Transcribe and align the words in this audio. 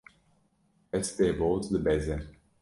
Hespê 0.93 1.27
boz 1.39 1.63
dibeze. 1.73 2.17